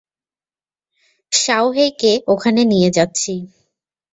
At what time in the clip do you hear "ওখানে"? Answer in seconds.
2.27-2.61